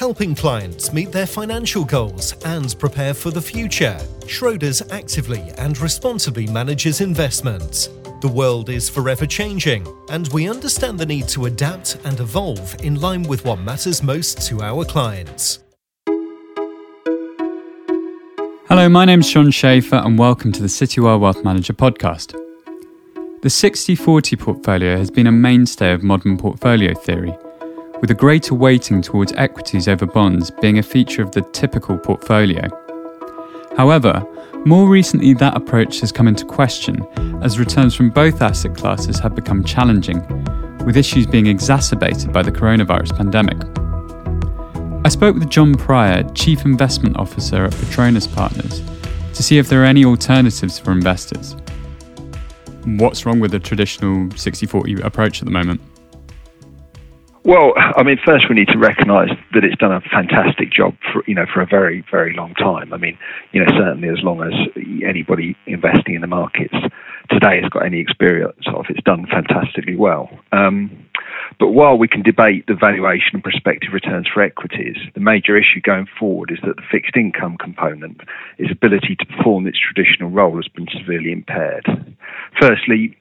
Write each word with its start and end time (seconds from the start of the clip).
helping 0.00 0.34
clients 0.34 0.94
meet 0.94 1.12
their 1.12 1.26
financial 1.26 1.84
goals 1.84 2.32
and 2.46 2.74
prepare 2.78 3.12
for 3.12 3.30
the 3.30 3.42
future. 3.42 3.98
Schroders 4.20 4.80
actively 4.90 5.52
and 5.58 5.78
responsibly 5.78 6.46
manages 6.46 7.02
investments. 7.02 7.90
The 8.22 8.28
world 8.28 8.70
is 8.70 8.88
forever 8.88 9.26
changing, 9.26 9.86
and 10.08 10.26
we 10.28 10.48
understand 10.48 10.98
the 10.98 11.04
need 11.04 11.28
to 11.28 11.44
adapt 11.44 11.98
and 12.04 12.18
evolve 12.18 12.82
in 12.82 12.98
line 12.98 13.24
with 13.24 13.44
what 13.44 13.60
matters 13.60 14.02
most 14.02 14.40
to 14.48 14.62
our 14.62 14.86
clients. 14.86 15.58
Hello, 18.68 18.88
my 18.88 19.04
name's 19.04 19.28
Sean 19.28 19.50
Schaefer, 19.50 19.96
and 19.96 20.18
welcome 20.18 20.50
to 20.52 20.62
the 20.62 20.68
Citywire 20.68 21.20
Wealth 21.20 21.44
Manager 21.44 21.74
podcast. 21.74 22.34
The 23.42 23.50
60 23.50 23.96
40 23.96 24.36
portfolio 24.36 24.96
has 24.96 25.10
been 25.10 25.26
a 25.26 25.32
mainstay 25.32 25.92
of 25.92 26.02
modern 26.02 26.38
portfolio 26.38 26.94
theory, 26.94 27.36
with 28.00 28.10
a 28.10 28.14
greater 28.14 28.54
weighting 28.54 29.02
towards 29.02 29.32
equities 29.34 29.88
over 29.88 30.06
bonds 30.06 30.50
being 30.50 30.78
a 30.78 30.82
feature 30.82 31.22
of 31.22 31.32
the 31.32 31.42
typical 31.52 31.98
portfolio. 31.98 32.68
However, 33.76 34.26
more 34.66 34.88
recently 34.88 35.32
that 35.34 35.56
approach 35.56 36.00
has 36.00 36.12
come 36.12 36.28
into 36.28 36.44
question 36.44 37.06
as 37.42 37.58
returns 37.58 37.94
from 37.94 38.10
both 38.10 38.42
asset 38.42 38.76
classes 38.76 39.18
have 39.18 39.34
become 39.34 39.64
challenging, 39.64 40.20
with 40.84 40.96
issues 40.96 41.26
being 41.26 41.46
exacerbated 41.46 42.32
by 42.32 42.42
the 42.42 42.52
coronavirus 42.52 43.16
pandemic. 43.16 43.58
I 45.04 45.08
spoke 45.08 45.34
with 45.34 45.48
John 45.48 45.74
Prior, 45.74 46.22
Chief 46.34 46.64
Investment 46.64 47.16
Officer 47.16 47.64
at 47.64 47.72
Patronus 47.72 48.26
Partners, 48.26 48.82
to 49.34 49.42
see 49.42 49.56
if 49.56 49.68
there 49.68 49.82
are 49.82 49.86
any 49.86 50.04
alternatives 50.04 50.78
for 50.78 50.92
investors. 50.92 51.56
What's 52.84 53.24
wrong 53.24 53.40
with 53.40 53.52
the 53.52 53.60
traditional 53.60 54.30
60 54.32 54.66
40 54.66 55.00
approach 55.02 55.40
at 55.40 55.46
the 55.46 55.50
moment? 55.50 55.80
Well, 57.42 57.72
I 57.76 58.02
mean, 58.02 58.18
first 58.24 58.48
we 58.50 58.54
need 58.54 58.68
to 58.68 58.78
recognise 58.78 59.30
that 59.54 59.64
it's 59.64 59.76
done 59.76 59.92
a 59.92 60.00
fantastic 60.02 60.70
job 60.70 60.94
for 61.10 61.24
you 61.26 61.34
know 61.34 61.46
for 61.52 61.62
a 61.62 61.66
very 61.66 62.04
very 62.10 62.34
long 62.34 62.54
time. 62.54 62.92
I 62.92 62.98
mean, 62.98 63.18
you 63.52 63.64
know, 63.64 63.70
certainly 63.78 64.08
as 64.08 64.22
long 64.22 64.42
as 64.42 64.52
anybody 65.06 65.56
investing 65.66 66.14
in 66.14 66.20
the 66.20 66.26
markets 66.26 66.74
today 67.30 67.60
has 67.62 67.70
got 67.70 67.86
any 67.86 68.00
experience 68.00 68.66
of, 68.66 68.86
it's 68.88 69.02
done 69.04 69.26
fantastically 69.26 69.96
well. 69.96 70.28
Um, 70.52 71.06
but 71.58 71.68
while 71.68 71.96
we 71.96 72.08
can 72.08 72.22
debate 72.22 72.66
the 72.66 72.74
valuation 72.74 73.30
and 73.34 73.42
prospective 73.42 73.92
returns 73.92 74.26
for 74.32 74.42
equities, 74.42 74.96
the 75.14 75.20
major 75.20 75.56
issue 75.56 75.80
going 75.80 76.06
forward 76.18 76.50
is 76.50 76.58
that 76.64 76.76
the 76.76 76.82
fixed 76.90 77.16
income 77.16 77.56
component, 77.58 78.20
its 78.58 78.72
ability 78.72 79.16
to 79.16 79.26
perform 79.26 79.66
its 79.66 79.78
traditional 79.78 80.30
role, 80.30 80.56
has 80.56 80.68
been 80.68 80.88
severely 80.92 81.32
impaired. 81.32 81.86
Firstly, 82.60 83.16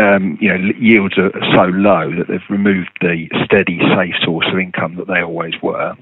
um, 0.00 0.38
you 0.40 0.48
know, 0.48 0.72
yields 0.78 1.18
are 1.18 1.32
so 1.54 1.64
low 1.64 2.10
that 2.16 2.28
they've 2.28 2.50
removed 2.50 2.90
the 3.00 3.28
steady, 3.44 3.80
safe 3.96 4.14
source 4.22 4.46
of 4.52 4.58
income 4.58 4.96
that 4.96 5.06
they 5.06 5.20
always 5.20 5.54
were. 5.62 5.96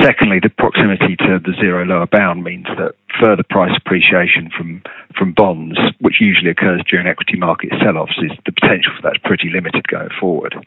Secondly, 0.00 0.40
the 0.42 0.48
proximity 0.50 1.14
to 1.16 1.38
the 1.38 1.54
zero 1.60 1.84
lower 1.84 2.06
bound 2.06 2.42
means 2.42 2.66
that 2.76 2.96
further 3.20 3.44
price 3.48 3.76
appreciation 3.76 4.50
from 4.50 4.82
from 5.16 5.32
bonds, 5.32 5.78
which 6.00 6.20
usually 6.20 6.50
occurs 6.50 6.82
during 6.90 7.06
equity 7.06 7.36
market 7.36 7.70
sell-offs, 7.80 8.18
is 8.18 8.32
the 8.44 8.52
potential 8.52 8.92
for 8.96 9.02
that's 9.02 9.18
pretty 9.18 9.48
limited 9.48 9.86
going 9.86 10.10
forward. 10.20 10.66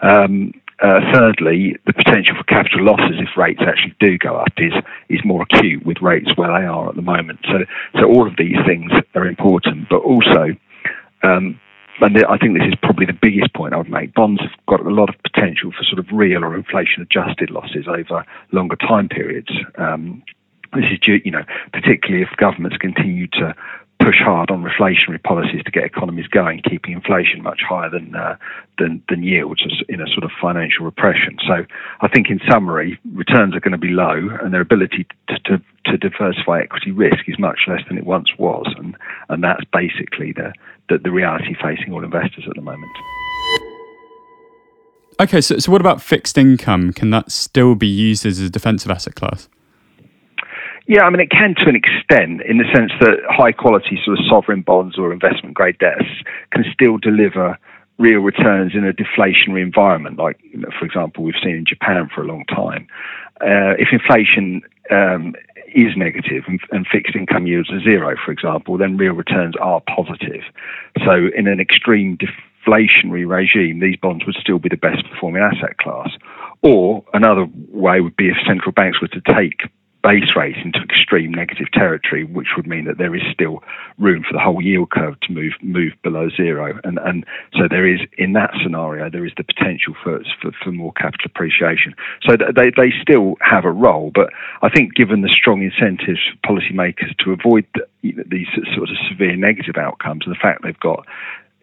Um, 0.00 0.54
uh, 0.80 1.00
thirdly, 1.12 1.76
the 1.86 1.92
potential 1.92 2.34
for 2.36 2.44
capital 2.44 2.84
losses 2.84 3.16
if 3.18 3.36
rates 3.36 3.60
actually 3.66 3.94
do 4.00 4.18
go 4.18 4.36
up 4.36 4.52
is 4.56 4.72
is 5.08 5.20
more 5.24 5.42
acute 5.42 5.84
with 5.86 6.00
rates 6.00 6.30
where 6.36 6.48
they 6.48 6.66
are 6.66 6.88
at 6.88 6.96
the 6.96 7.02
moment. 7.02 7.40
So, 7.44 7.64
so 8.00 8.06
all 8.06 8.26
of 8.26 8.36
these 8.36 8.56
things 8.66 8.90
are 9.14 9.26
important, 9.26 9.88
but 9.88 10.00
also 10.00 10.56
um, 11.24 11.60
and 12.00 12.24
I 12.28 12.36
think 12.38 12.54
this 12.54 12.66
is 12.66 12.74
probably 12.82 13.06
the 13.06 13.18
biggest 13.20 13.54
point 13.54 13.72
I 13.72 13.76
would 13.76 13.90
make. 13.90 14.14
Bonds 14.14 14.40
have 14.40 14.50
got 14.66 14.80
a 14.84 14.90
lot 14.90 15.08
of 15.08 15.14
potential 15.22 15.70
for 15.70 15.84
sort 15.84 15.98
of 15.98 16.06
real 16.12 16.44
or 16.44 16.56
inflation 16.56 17.02
adjusted 17.02 17.50
losses 17.50 17.86
over 17.88 18.24
longer 18.52 18.76
time 18.76 19.08
periods. 19.08 19.50
Um, 19.78 20.22
this 20.74 20.86
is 20.90 20.98
due, 20.98 21.20
you 21.24 21.30
know, 21.30 21.44
particularly 21.72 22.22
if 22.22 22.36
governments 22.36 22.76
continue 22.78 23.28
to 23.28 23.54
push 24.00 24.18
hard 24.18 24.50
on 24.50 24.62
reflationary 24.62 25.22
policies 25.22 25.62
to 25.64 25.70
get 25.70 25.84
economies 25.84 26.26
going, 26.26 26.60
keeping 26.68 26.92
inflation 26.92 27.42
much 27.42 27.60
higher 27.66 27.88
than 27.88 28.14
uh, 28.14 28.36
than, 28.78 29.00
than 29.08 29.22
yields 29.22 29.62
in 29.88 30.00
a 30.00 30.06
sort 30.08 30.24
of 30.24 30.30
financial 30.42 30.84
repression. 30.84 31.38
So, 31.46 31.64
I 32.00 32.08
think 32.08 32.28
in 32.28 32.40
summary, 32.50 32.98
returns 33.12 33.54
are 33.54 33.60
going 33.60 33.72
to 33.72 33.78
be 33.78 33.90
low, 33.90 34.28
and 34.42 34.52
their 34.52 34.60
ability 34.60 35.06
to, 35.28 35.38
to, 35.44 35.62
to 35.86 35.96
diversify 35.96 36.60
equity 36.60 36.90
risk 36.90 37.28
is 37.28 37.38
much 37.38 37.60
less 37.68 37.80
than 37.88 37.96
it 37.96 38.04
once 38.04 38.30
was, 38.36 38.66
and 38.76 38.96
and 39.28 39.44
that's 39.44 39.64
basically 39.72 40.32
the 40.32 40.52
the, 40.88 40.98
the 40.98 41.10
reality 41.10 41.54
facing 41.62 41.92
all 41.92 42.04
investors 42.04 42.44
at 42.48 42.54
the 42.54 42.62
moment. 42.62 42.92
Okay, 45.20 45.40
so, 45.40 45.58
so 45.58 45.70
what 45.70 45.80
about 45.80 46.02
fixed 46.02 46.36
income? 46.36 46.92
Can 46.92 47.10
that 47.10 47.30
still 47.30 47.74
be 47.74 47.86
used 47.86 48.26
as 48.26 48.40
a 48.40 48.50
defensive 48.50 48.90
asset 48.90 49.14
class? 49.14 49.48
Yeah, 50.86 51.04
I 51.04 51.10
mean, 51.10 51.20
it 51.20 51.30
can 51.30 51.54
to 51.54 51.68
an 51.68 51.76
extent 51.76 52.42
in 52.42 52.58
the 52.58 52.64
sense 52.74 52.92
that 53.00 53.18
high 53.28 53.52
quality 53.52 53.98
sort 54.04 54.18
of 54.18 54.24
sovereign 54.28 54.62
bonds 54.62 54.98
or 54.98 55.12
investment 55.12 55.54
grade 55.54 55.78
debts 55.78 56.04
can 56.50 56.64
still 56.74 56.98
deliver 56.98 57.56
real 57.96 58.20
returns 58.20 58.72
in 58.74 58.84
a 58.84 58.92
deflationary 58.92 59.62
environment, 59.62 60.18
like, 60.18 60.38
you 60.42 60.58
know, 60.58 60.68
for 60.78 60.84
example, 60.84 61.22
we've 61.22 61.34
seen 61.42 61.56
in 61.56 61.64
Japan 61.64 62.10
for 62.12 62.22
a 62.22 62.26
long 62.26 62.44
time. 62.46 62.86
Uh, 63.40 63.78
if 63.78 63.88
inflation 63.92 64.62
um, 64.90 65.34
is 65.74 65.96
negative 65.96 66.44
and, 66.46 66.60
and, 66.70 66.86
fixed 66.86 67.16
income 67.16 67.46
yields 67.46 67.70
are 67.70 67.80
zero, 67.80 68.14
for 68.24 68.30
example, 68.30 68.78
then 68.78 68.96
real 68.96 69.12
returns 69.12 69.54
are 69.60 69.82
positive. 69.94 70.42
So, 71.04 71.28
in 71.36 71.48
an 71.48 71.60
extreme 71.60 72.16
deflationary 72.16 73.26
regime, 73.28 73.80
these 73.80 73.96
bonds 73.96 74.24
would 74.24 74.36
still 74.40 74.58
be 74.58 74.68
the 74.68 74.76
best 74.76 75.04
performing 75.10 75.42
asset 75.42 75.78
class. 75.78 76.10
Or 76.62 77.04
another 77.12 77.46
way 77.70 78.00
would 78.00 78.16
be 78.16 78.28
if 78.28 78.36
central 78.46 78.72
banks 78.72 79.00
were 79.00 79.08
to 79.08 79.20
take 79.36 79.68
base 80.04 80.36
rates 80.36 80.58
into 80.62 80.78
extreme 80.80 81.32
negative 81.32 81.66
territory, 81.72 82.24
which 82.24 82.48
would 82.56 82.66
mean 82.66 82.84
that 82.84 82.98
there 82.98 83.14
is 83.16 83.22
still 83.32 83.64
room 83.98 84.22
for 84.22 84.34
the 84.34 84.38
whole 84.38 84.60
yield 84.60 84.90
curve 84.90 85.18
to 85.20 85.32
move 85.32 85.52
move 85.62 85.92
below 86.02 86.28
zero. 86.36 86.78
And 86.84 86.98
and 86.98 87.24
so 87.54 87.66
there 87.68 87.88
is 87.88 88.00
in 88.18 88.34
that 88.34 88.50
scenario 88.62 89.08
there 89.08 89.24
is 89.24 89.32
the 89.38 89.44
potential 89.44 89.94
for 90.04 90.20
for, 90.40 90.52
for 90.62 90.70
more 90.70 90.92
capital 90.92 91.24
appreciation. 91.24 91.94
So 92.28 92.36
they 92.36 92.70
they 92.76 92.92
still 93.00 93.36
have 93.40 93.64
a 93.64 93.72
role, 93.72 94.12
but 94.14 94.28
I 94.60 94.68
think 94.68 94.94
given 94.94 95.22
the 95.22 95.32
strong 95.32 95.62
incentives 95.62 96.20
for 96.28 96.60
policymakers 96.60 97.16
to 97.24 97.32
avoid 97.32 97.64
the, 97.74 97.88
these 98.02 98.48
sorts 98.76 98.92
of 98.92 98.98
severe 99.08 99.36
negative 99.36 99.76
outcomes 99.76 100.24
and 100.26 100.34
the 100.34 100.38
fact 100.40 100.62
they've 100.62 100.78
got 100.80 101.06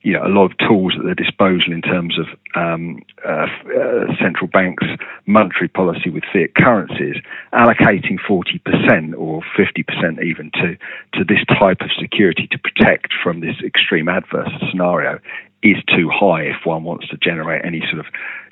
you 0.03 0.13
know, 0.13 0.25
a 0.25 0.29
lot 0.29 0.45
of 0.45 0.57
tools 0.57 0.93
at 0.97 1.05
their 1.05 1.15
disposal 1.15 1.71
in 1.71 1.81
terms 1.81 2.17
of 2.17 2.25
um, 2.55 3.01
uh, 3.27 3.45
uh, 3.45 4.07
central 4.19 4.47
banks' 4.47 4.87
monetary 5.27 5.67
policy 5.67 6.09
with 6.09 6.23
fiat 6.33 6.55
currencies, 6.55 7.15
allocating 7.53 8.17
40% 8.27 9.13
or 9.17 9.41
50% 9.57 10.23
even 10.23 10.49
to, 10.55 10.75
to 11.13 11.23
this 11.23 11.45
type 11.59 11.81
of 11.81 11.91
security 11.99 12.47
to 12.51 12.57
protect 12.57 13.13
from 13.23 13.41
this 13.41 13.55
extreme 13.63 14.09
adverse 14.09 14.49
scenario 14.71 15.19
is 15.61 15.77
too 15.95 16.09
high 16.09 16.41
if 16.41 16.65
one 16.65 16.83
wants 16.83 17.07
to 17.09 17.17
generate 17.17 17.63
any 17.63 17.81
sort 17.91 17.99
of 17.99 18.05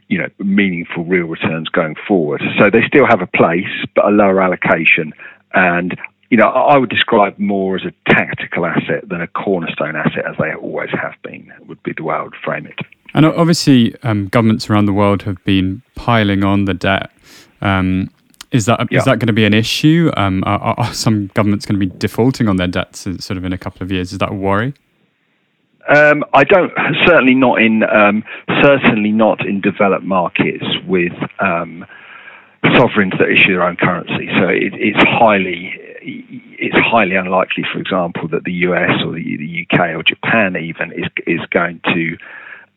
you 0.09 0.17
know 0.17 0.27
meaningful 0.39 1.03
real 1.05 1.25
returns 1.25 1.69
going 1.69 1.95
forward. 2.07 2.41
So 2.59 2.69
they 2.69 2.81
still 2.87 3.05
have 3.07 3.21
a 3.21 3.27
place, 3.27 3.69
but 3.95 4.05
a 4.05 4.09
lower 4.09 4.41
allocation. 4.41 5.13
And 5.53 5.97
you 6.29 6.37
know, 6.37 6.47
I 6.47 6.77
would 6.77 6.89
describe 6.89 7.37
more 7.39 7.75
as 7.75 7.83
a 7.85 8.11
tactical 8.11 8.65
asset 8.65 9.09
than 9.09 9.21
a 9.21 9.27
cornerstone 9.27 9.95
asset, 9.95 10.25
as 10.29 10.35
they 10.37 10.53
always 10.53 10.91
have 10.91 11.15
been. 11.23 11.51
Would 11.67 11.81
be 11.83 11.93
the 11.93 12.03
way 12.03 12.15
I 12.15 12.21
would 12.21 12.35
frame 12.43 12.67
it. 12.67 12.79
And 13.13 13.25
obviously, 13.25 13.95
um, 14.03 14.27
governments 14.27 14.69
around 14.69 14.85
the 14.85 14.93
world 14.93 15.23
have 15.23 15.43
been 15.43 15.81
piling 15.95 16.43
on 16.43 16.65
the 16.65 16.75
debt. 16.75 17.11
Um, 17.61 18.11
is 18.51 18.65
that 18.65 18.87
yeah. 18.91 18.99
is 18.99 19.05
that 19.05 19.19
going 19.19 19.27
to 19.27 19.33
be 19.33 19.45
an 19.45 19.53
issue? 19.53 20.11
Um, 20.17 20.43
are, 20.45 20.75
are, 20.77 20.93
some 20.93 21.27
governments 21.33 21.65
going 21.65 21.79
to 21.79 21.85
be 21.85 21.97
defaulting 21.97 22.47
on 22.47 22.57
their 22.57 22.67
debts 22.67 23.01
sort 23.01 23.31
of 23.31 23.43
in 23.43 23.53
a 23.53 23.57
couple 23.57 23.83
of 23.83 23.91
years? 23.91 24.11
Is 24.11 24.19
that 24.19 24.31
a 24.31 24.35
worry? 24.35 24.73
Um, 25.87 26.23
I 26.33 26.43
don't. 26.43 26.71
Certainly 27.07 27.35
not 27.35 27.61
in. 27.61 27.83
Um, 27.83 28.23
certainly 28.61 29.11
not 29.11 29.45
in 29.45 29.61
developed 29.61 30.05
markets 30.05 30.65
with 30.87 31.13
um, 31.39 31.85
sovereigns 32.75 33.13
that 33.19 33.29
issue 33.29 33.53
their 33.53 33.63
own 33.63 33.77
currency. 33.77 34.29
So 34.39 34.47
it, 34.47 34.73
it's 34.75 35.03
highly 35.03 35.73
it's 36.01 36.75
highly 36.75 37.15
unlikely, 37.15 37.63
for 37.71 37.79
example, 37.79 38.27
that 38.29 38.43
the 38.43 38.53
US 38.67 39.01
or 39.05 39.13
the, 39.13 39.65
UK 39.69 39.95
or 39.95 40.03
Japan 40.03 40.55
even 40.55 40.91
is 40.91 41.05
is 41.27 41.45
going 41.51 41.81
to 41.93 42.17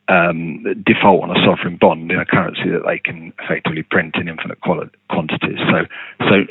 um, 0.09 0.65
default 0.85 1.23
on 1.23 1.31
a 1.31 1.41
sovereign 1.45 1.77
bond 1.81 2.11
in 2.11 2.19
a 2.19 2.27
currency 2.27 2.69
that 2.71 2.83
they 2.87 2.99
can 2.99 3.33
effectively 3.41 3.83
print 3.83 4.17
in 4.17 4.29
infinite 4.29 4.61
quantities. 4.61 5.59
So, 5.71 5.87
so 6.29 6.45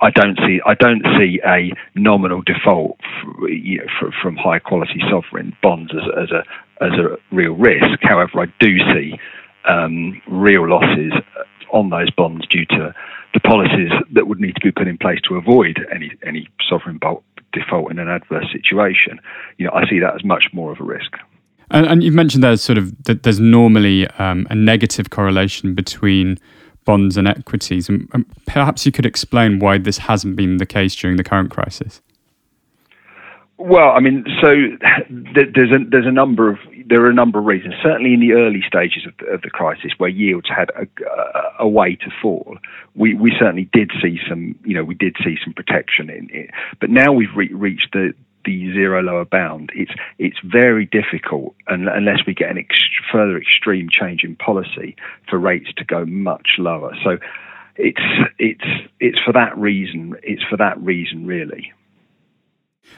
I 0.00 0.10
don't 0.10 0.38
see 0.46 0.60
I 0.66 0.74
don't 0.74 1.02
see 1.16 1.40
a 1.46 1.72
nominal 1.94 2.42
default 2.42 2.98
for, 3.22 3.48
you 3.48 3.78
know, 3.78 3.86
for, 3.98 4.12
from 4.22 4.36
high 4.36 4.58
quality 4.58 5.00
sovereign 5.10 5.56
bonds 5.62 5.92
as, 5.94 6.24
as 6.24 6.30
a 6.30 6.84
as 6.84 6.92
a 6.98 7.16
real 7.34 7.52
risk. 7.52 8.00
However, 8.02 8.40
I 8.40 8.46
do 8.60 8.78
see 8.92 9.18
um, 9.66 10.20
real 10.28 10.68
losses 10.68 11.12
on 11.72 11.90
those 11.90 12.10
bonds 12.10 12.46
due 12.46 12.66
to 12.66 12.94
the 13.34 13.40
policies 13.40 13.90
that 14.12 14.26
would 14.26 14.40
need 14.40 14.54
to 14.54 14.60
be 14.62 14.72
put 14.72 14.88
in 14.88 14.98
place 14.98 15.18
to 15.28 15.36
avoid 15.36 15.78
any 15.94 16.12
any 16.26 16.48
sovereign 16.68 16.98
default 17.52 17.90
in 17.90 17.98
an 17.98 18.08
adverse 18.08 18.46
situation. 18.52 19.18
You 19.58 19.66
know, 19.66 19.72
I 19.72 19.88
see 19.88 19.98
that 20.00 20.14
as 20.14 20.24
much 20.24 20.44
more 20.52 20.72
of 20.72 20.80
a 20.80 20.84
risk. 20.84 21.12
And, 21.70 21.86
and 21.86 22.02
you've 22.02 22.14
mentioned 22.14 22.44
there's 22.44 22.62
sort 22.62 22.78
of 22.78 23.04
that 23.04 23.22
there's 23.22 23.40
normally 23.40 24.06
um, 24.18 24.46
a 24.50 24.54
negative 24.54 25.10
correlation 25.10 25.74
between 25.74 26.38
bonds 26.84 27.16
and 27.16 27.26
equities. 27.26 27.88
And, 27.88 28.08
and 28.12 28.24
perhaps 28.46 28.86
you 28.86 28.92
could 28.92 29.04
explain 29.04 29.58
why 29.58 29.78
this 29.78 29.98
hasn't 29.98 30.36
been 30.36 30.58
the 30.58 30.66
case 30.66 30.94
during 30.94 31.16
the 31.16 31.24
current 31.24 31.50
crisis. 31.50 32.00
Well, 33.58 33.90
I 33.90 34.00
mean, 34.00 34.24
so 34.42 34.50
there's 35.08 35.72
a 35.72 35.78
there's 35.90 36.06
a 36.06 36.12
number 36.12 36.50
of 36.50 36.58
there 36.86 37.02
are 37.04 37.10
a 37.10 37.14
number 37.14 37.38
of 37.38 37.46
reasons. 37.46 37.74
Certainly, 37.82 38.12
in 38.12 38.20
the 38.20 38.32
early 38.32 38.62
stages 38.66 39.06
of 39.06 39.14
the, 39.18 39.32
of 39.32 39.42
the 39.42 39.50
crisis, 39.50 39.92
where 39.96 40.10
yields 40.10 40.48
had 40.54 40.70
a, 40.70 40.86
a, 41.58 41.66
way 41.66 41.96
to 41.96 42.10
fall, 42.20 42.58
we, 42.94 43.14
we 43.14 43.32
certainly 43.38 43.68
did 43.72 43.90
see 44.02 44.18
some 44.28 44.58
you 44.64 44.74
know 44.74 44.84
we 44.84 44.94
did 44.94 45.16
see 45.24 45.36
some 45.42 45.54
protection 45.54 46.10
in 46.10 46.28
it. 46.30 46.50
But 46.80 46.90
now 46.90 47.12
we've 47.12 47.34
re- 47.34 47.52
reached 47.52 47.88
the 47.94 48.12
the 48.44 48.72
zero 48.74 49.02
lower 49.02 49.24
bound. 49.24 49.70
It's 49.74 49.92
it's 50.18 50.38
very 50.44 50.84
difficult 50.84 51.54
unless 51.66 52.26
we 52.26 52.34
get 52.34 52.50
an 52.50 52.58
ex- 52.58 52.76
further 53.10 53.38
extreme 53.38 53.88
change 53.90 54.22
in 54.22 54.36
policy 54.36 54.96
for 55.30 55.38
rates 55.38 55.70
to 55.78 55.84
go 55.84 56.04
much 56.04 56.50
lower. 56.58 56.94
So 57.02 57.16
it's 57.76 58.02
it's 58.38 58.88
it's 59.00 59.18
for 59.24 59.32
that 59.32 59.56
reason. 59.56 60.14
It's 60.22 60.42
for 60.44 60.58
that 60.58 60.78
reason 60.80 61.26
really. 61.26 61.72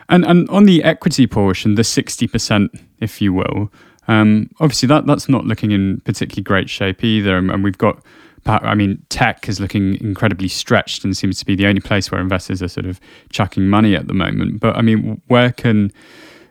And 0.08 0.24
and 0.24 0.48
on 0.48 0.64
the 0.64 0.82
equity 0.82 1.26
portion, 1.26 1.74
the 1.74 1.84
sixty 1.84 2.26
percent, 2.26 2.72
if 2.98 3.20
you 3.20 3.32
will, 3.32 3.70
um, 4.08 4.50
obviously 4.58 4.86
that 4.88 5.06
that's 5.06 5.28
not 5.28 5.44
looking 5.44 5.70
in 5.70 6.00
particularly 6.00 6.42
great 6.42 6.70
shape 6.70 7.04
either. 7.04 7.36
And, 7.36 7.50
and, 7.50 7.62
we've 7.62 7.76
got, 7.76 8.02
I 8.46 8.74
mean, 8.74 9.04
tech 9.10 9.48
is 9.48 9.60
looking 9.60 10.00
incredibly 10.00 10.48
stretched 10.48 11.04
and 11.04 11.14
seems 11.14 11.38
to 11.40 11.44
be 11.44 11.54
the 11.54 11.66
only 11.66 11.82
place 11.82 12.10
where 12.10 12.20
investors 12.20 12.62
are 12.62 12.68
sort 12.68 12.86
of 12.86 13.00
chucking 13.28 13.68
money 13.68 13.94
at 13.94 14.06
the 14.06 14.14
moment. 14.14 14.60
But 14.60 14.76
I 14.76 14.82
mean, 14.82 15.20
where 15.26 15.52
can 15.52 15.92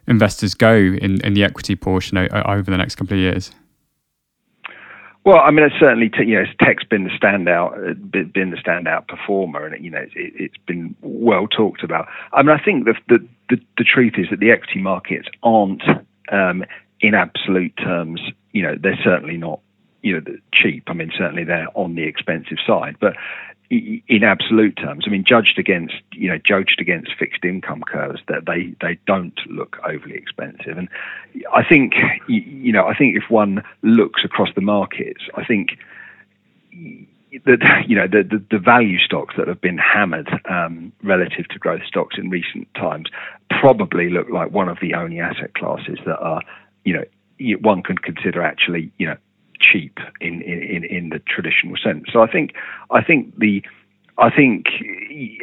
investors 0.08 0.54
go 0.54 0.76
in, 0.76 1.20
in 1.26 1.34
the 1.34 1.44
equity 1.44 1.76
portion 1.76 2.18
over 2.18 2.70
the 2.70 2.78
next 2.78 2.96
couple 2.96 3.16
of 3.16 3.20
years? 3.20 3.52
Well, 5.28 5.42
I 5.44 5.52
mean, 5.52 5.66
it's 5.66 5.76
certainly 5.78 6.10
you 6.20 6.36
know 6.36 6.46
tech's 6.64 6.86
been 6.86 7.04
the 7.04 7.10
standout, 7.10 7.74
uh, 7.74 7.96
been 8.24 8.52
the 8.52 8.56
standout 8.56 9.10
performer, 9.10 9.66
and 9.66 9.84
you 9.84 9.92
know 9.92 10.06
it, 10.16 10.40
has 10.40 10.62
been 10.66 10.96
well 11.02 11.48
talked 11.48 11.84
about. 11.84 12.08
I 12.32 12.42
mean, 12.44 12.56
I 12.58 12.64
think 12.64 12.86
the 12.86 12.94
the, 13.10 13.28
the, 13.50 13.62
the 13.78 13.84
truth 13.84 14.14
is 14.18 14.28
that 14.30 14.40
the 14.40 14.52
equity 14.52 14.80
markets 14.80 15.28
aren't, 15.44 15.84
um, 16.32 16.64
in 17.02 17.14
absolute 17.14 17.76
terms, 17.76 18.22
you 18.54 18.64
know, 18.64 18.76
they're 18.82 18.98
certainly 19.04 19.36
not, 19.36 19.60
you 20.02 20.14
know, 20.14 20.22
cheap. 20.54 20.86
I 20.88 20.94
mean, 20.94 21.12
certainly 21.18 21.44
they're 21.44 21.68
on 21.74 21.96
the 21.96 22.04
expensive 22.04 22.60
side, 22.66 22.96
but 23.02 23.18
in 23.70 24.24
absolute 24.24 24.78
terms, 24.78 25.04
I 25.06 25.10
mean, 25.10 25.26
judged 25.26 25.60
against 25.60 25.96
you 26.14 26.30
know 26.30 26.38
judged 26.38 26.80
against 26.80 27.12
fixed 27.18 27.44
income 27.44 27.82
curves, 27.82 28.22
that 28.28 28.46
they 28.46 28.74
they 28.82 28.98
don't 29.06 29.38
look 29.48 29.78
overly 29.84 30.16
expensive. 30.16 30.78
And 30.78 30.88
I 31.54 31.64
think 31.64 31.94
you 32.28 32.72
know 32.72 32.88
I 32.88 32.96
think 32.96 33.18
if 33.18 33.30
one 33.30 33.64
looks 33.82 34.24
across 34.24 34.50
the 34.56 34.62
markets, 34.62 35.24
I 35.36 35.44
think 35.44 35.78
that 37.46 37.84
you 37.88 37.96
know 37.96 38.08
the, 38.08 38.24
the, 38.24 38.44
the 38.52 38.60
value 38.60 39.00
stocks 39.00 39.36
that 39.38 39.48
have 39.48 39.62
been 39.62 39.78
hammered 39.78 40.30
um, 40.50 40.92
relative 41.04 41.48
to 41.50 41.60
growth 41.60 41.82
stocks 41.86 42.16
in 42.18 42.30
recent 42.30 42.74
times 42.74 43.10
probably 43.50 44.10
look 44.10 44.30
like 44.30 44.52
one 44.52 44.70
of 44.70 44.78
the 44.82 44.94
only 44.94 45.20
asset 45.20 45.54
classes 45.56 46.00
that 46.06 46.18
are 46.20 46.42
you 46.86 46.94
know 46.94 47.04
one 47.62 47.84
can 47.84 47.98
consider 47.98 48.42
actually 48.42 48.92
you 48.98 49.08
know 49.08 49.18
cheap 49.60 49.98
in, 50.22 50.42
in, 50.42 50.84
in 50.84 51.10
the 51.10 51.20
traditional 51.20 51.76
sense. 51.78 52.06
So 52.12 52.22
I 52.22 52.28
think 52.32 52.54
I 52.92 53.04
think 53.04 53.38
the 53.38 53.64
I 54.20 54.32
think 54.32 54.66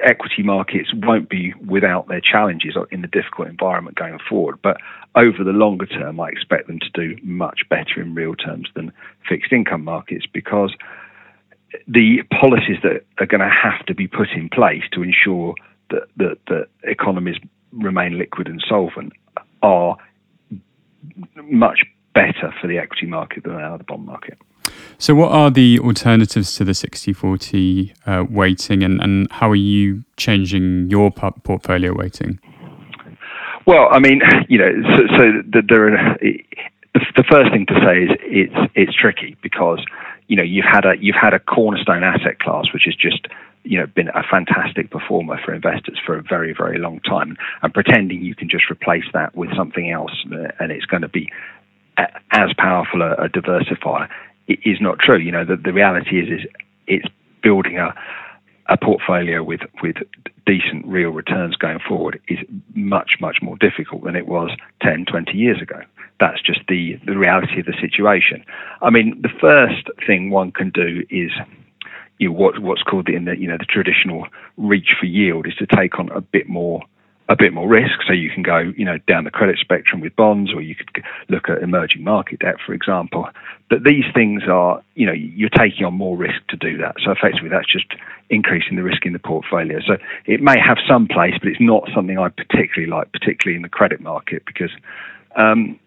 equity 0.02 0.42
markets 0.42 0.90
won't 0.92 1.28
be 1.28 1.54
without 1.64 2.08
their 2.08 2.20
challenges 2.20 2.76
in 2.90 3.02
the 3.02 3.06
difficult 3.06 3.46
environment 3.46 3.96
going 3.96 4.18
forward. 4.28 4.58
But 4.62 4.78
over 5.14 5.44
the 5.44 5.52
longer 5.52 5.86
term, 5.86 6.18
I 6.18 6.28
expect 6.28 6.66
them 6.66 6.80
to 6.80 6.90
do 6.92 7.16
much 7.22 7.60
better 7.70 8.00
in 8.00 8.16
real 8.16 8.34
terms 8.34 8.68
than 8.74 8.92
fixed 9.28 9.52
income 9.52 9.84
markets 9.84 10.26
because 10.32 10.74
the 11.86 12.22
policies 12.40 12.78
that 12.82 13.04
are 13.18 13.26
going 13.26 13.40
to 13.40 13.48
have 13.48 13.86
to 13.86 13.94
be 13.94 14.08
put 14.08 14.30
in 14.30 14.48
place 14.48 14.82
to 14.92 15.02
ensure 15.02 15.54
that, 15.90 16.08
that, 16.16 16.38
that 16.48 16.66
economies 16.82 17.36
remain 17.72 18.18
liquid 18.18 18.48
and 18.48 18.62
solvent 18.68 19.12
are 19.62 19.96
much 21.44 21.84
better 22.14 22.54
for 22.60 22.66
the 22.66 22.78
equity 22.78 23.06
market 23.06 23.44
than 23.44 23.56
they 23.56 23.62
are 23.62 23.78
the 23.78 23.84
bond 23.84 24.06
market. 24.06 24.38
So, 24.98 25.14
what 25.14 25.32
are 25.32 25.50
the 25.50 25.78
alternatives 25.80 26.54
to 26.56 26.64
the 26.64 26.74
60 26.74 27.12
40 27.12 27.94
uh, 28.06 28.24
weighting, 28.28 28.82
and, 28.82 29.00
and 29.00 29.30
how 29.30 29.50
are 29.50 29.56
you 29.56 30.04
changing 30.16 30.88
your 30.88 31.10
portfolio 31.10 31.92
weighting? 31.94 32.38
Well, 33.66 33.88
I 33.90 33.98
mean, 33.98 34.20
you 34.48 34.58
know, 34.58 34.72
so, 34.96 35.16
so 35.16 35.60
there 35.68 35.94
are. 35.94 36.18
The 37.16 37.24
first 37.28 37.50
thing 37.50 37.66
to 37.66 37.74
say 37.84 38.04
is 38.04 38.10
it's 38.22 38.72
it's 38.76 38.94
tricky 38.94 39.36
because 39.42 39.84
you 40.28 40.36
know 40.36 40.44
you've 40.44 40.64
had 40.64 40.84
a 40.84 40.94
you've 41.00 41.16
had 41.20 41.34
a 41.34 41.40
cornerstone 41.40 42.04
asset 42.04 42.38
class 42.38 42.66
which 42.72 42.84
has 42.84 42.94
just 42.94 43.26
you 43.64 43.78
know 43.78 43.86
been 43.86 44.08
a 44.08 44.22
fantastic 44.30 44.90
performer 44.90 45.40
for 45.44 45.52
investors 45.52 45.98
for 46.06 46.16
a 46.16 46.22
very 46.22 46.54
very 46.56 46.78
long 46.78 47.00
time 47.00 47.36
and 47.62 47.74
pretending 47.74 48.22
you 48.22 48.36
can 48.36 48.48
just 48.48 48.70
replace 48.70 49.04
that 49.12 49.34
with 49.34 49.50
something 49.56 49.90
else 49.90 50.12
uh, 50.32 50.52
and 50.60 50.70
it's 50.70 50.84
going 50.84 51.02
to 51.02 51.08
be 51.08 51.28
as 51.96 52.52
powerful 52.58 53.02
a, 53.02 53.12
a 53.14 53.28
diversifier 53.28 54.08
is 54.48 54.80
not 54.80 54.98
true. 54.98 55.18
You 55.18 55.32
know, 55.32 55.44
the, 55.44 55.56
the 55.56 55.72
reality 55.72 56.20
is, 56.20 56.40
is 56.40 56.46
it's 56.86 57.06
building 57.42 57.78
a, 57.78 57.94
a 58.66 58.76
portfolio 58.76 59.42
with, 59.42 59.60
with 59.82 59.96
decent 60.46 60.86
real 60.86 61.10
returns 61.10 61.56
going 61.56 61.78
forward 61.86 62.20
is 62.28 62.38
much, 62.74 63.12
much 63.20 63.38
more 63.42 63.56
difficult 63.58 64.04
than 64.04 64.16
it 64.16 64.26
was 64.26 64.50
10, 64.82 65.06
20 65.06 65.32
years 65.32 65.60
ago. 65.62 65.80
That's 66.20 66.40
just 66.40 66.60
the, 66.68 66.98
the 67.06 67.16
reality 67.16 67.60
of 67.60 67.66
the 67.66 67.74
situation. 67.80 68.44
I 68.82 68.90
mean, 68.90 69.20
the 69.20 69.32
first 69.40 69.88
thing 70.06 70.30
one 70.30 70.52
can 70.52 70.70
do 70.70 71.04
is 71.10 71.30
you 72.18 72.28
know, 72.28 72.34
what, 72.34 72.60
what's 72.60 72.82
called 72.82 73.08
in 73.08 73.24
the, 73.24 73.36
you 73.36 73.48
know, 73.48 73.58
the 73.58 73.64
traditional 73.64 74.26
reach 74.56 74.94
for 74.98 75.06
yield 75.06 75.46
is 75.46 75.54
to 75.56 75.66
take 75.66 75.98
on 75.98 76.10
a 76.10 76.20
bit 76.20 76.48
more 76.48 76.82
a 77.28 77.36
bit 77.36 77.54
more 77.54 77.68
risk. 77.68 78.00
So 78.06 78.12
you 78.12 78.30
can 78.30 78.42
go, 78.42 78.72
you 78.76 78.84
know, 78.84 78.98
down 79.08 79.24
the 79.24 79.30
credit 79.30 79.58
spectrum 79.58 80.00
with 80.00 80.14
bonds, 80.14 80.52
or 80.52 80.60
you 80.60 80.74
could 80.74 81.02
look 81.28 81.48
at 81.48 81.62
emerging 81.62 82.04
market 82.04 82.40
debt, 82.40 82.56
for 82.64 82.74
example. 82.74 83.28
But 83.70 83.84
these 83.84 84.04
things 84.14 84.42
are, 84.48 84.82
you 84.94 85.06
know, 85.06 85.12
you're 85.12 85.48
taking 85.48 85.86
on 85.86 85.94
more 85.94 86.16
risk 86.16 86.46
to 86.50 86.56
do 86.56 86.76
that. 86.78 86.96
So 87.02 87.10
effectively, 87.10 87.48
that's 87.48 87.70
just 87.70 87.86
increasing 88.28 88.76
the 88.76 88.82
risk 88.82 89.06
in 89.06 89.14
the 89.14 89.18
portfolio. 89.18 89.80
So 89.86 89.96
it 90.26 90.42
may 90.42 90.58
have 90.58 90.78
some 90.88 91.08
place, 91.08 91.34
but 91.40 91.48
it's 91.48 91.60
not 91.60 91.88
something 91.94 92.18
I 92.18 92.28
particularly 92.28 92.90
like, 92.90 93.10
particularly 93.12 93.56
in 93.56 93.62
the 93.62 93.68
credit 93.70 94.00
market, 94.00 94.42
because 94.44 94.70
um, 95.36 95.78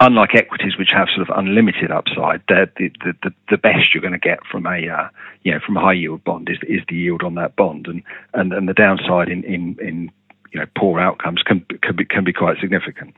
unlike 0.00 0.34
equities, 0.34 0.76
which 0.76 0.90
have 0.92 1.08
sort 1.14 1.28
of 1.28 1.36
unlimited 1.36 1.90
upside, 1.90 2.42
the 2.48 2.68
the, 2.76 3.32
the, 3.50 3.56
best 3.56 3.94
you're 3.94 4.02
going 4.02 4.12
to 4.12 4.18
get 4.18 4.40
from 4.50 4.66
a 4.66 4.88
uh, 4.88 5.08
you 5.42 5.52
know 5.52 5.60
from 5.64 5.76
a 5.76 5.80
high 5.80 5.92
yield 5.92 6.22
bond 6.24 6.48
is 6.50 6.58
is 6.68 6.82
the 6.88 6.96
yield 6.96 7.22
on 7.22 7.34
that 7.36 7.56
bond, 7.56 7.86
and 7.86 8.02
and, 8.34 8.52
and 8.52 8.68
the 8.68 8.74
downside 8.74 9.28
in 9.28 9.42
in, 9.44 9.76
in 9.80 10.10
you 10.56 10.62
know 10.62 10.68
poor 10.74 10.98
outcomes 10.98 11.42
can 11.42 11.66
can 11.82 11.94
be 11.96 12.06
can 12.06 12.24
be 12.24 12.32
quite 12.32 12.56
significant. 12.58 13.14